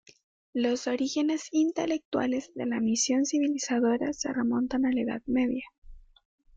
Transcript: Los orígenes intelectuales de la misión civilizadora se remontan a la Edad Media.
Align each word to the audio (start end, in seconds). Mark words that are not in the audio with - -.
Los 0.55 0.87
orígenes 0.87 1.49
intelectuales 1.51 2.51
de 2.55 2.65
la 2.65 2.79
misión 2.79 3.23
civilizadora 3.27 4.13
se 4.13 4.33
remontan 4.33 4.87
a 4.87 4.91
la 4.91 4.99
Edad 5.01 5.21
Media. 5.27 5.65